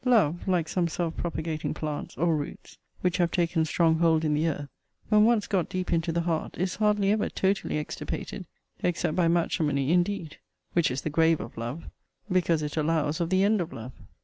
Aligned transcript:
Love, 0.03 0.47
like 0.47 0.67
some 0.67 0.87
self 0.87 1.15
propagating 1.15 1.75
plants, 1.75 2.17
or 2.17 2.35
roots, 2.35 2.79
(which 3.01 3.17
have 3.17 3.29
taken 3.29 3.63
strong 3.63 3.99
hold 3.99 4.25
in 4.25 4.33
the 4.33 4.47
earth) 4.47 4.67
when 5.09 5.23
once 5.25 5.45
got 5.45 5.69
deep 5.69 5.93
into 5.93 6.11
the 6.11 6.21
heart, 6.21 6.57
is 6.57 6.77
hardly 6.77 7.11
ever 7.11 7.29
totally 7.29 7.77
extirpated, 7.77 8.47
except 8.81 9.15
by 9.15 9.27
matrimony 9.27 9.91
indeed, 9.91 10.37
which 10.73 10.89
is 10.89 11.01
the 11.03 11.09
grave 11.11 11.39
of 11.39 11.55
love, 11.55 11.83
because 12.31 12.63
it 12.63 12.75
allows 12.77 13.21
of 13.21 13.29
the 13.29 13.43
end 13.43 13.61
of 13.61 13.71
love. 13.71 13.91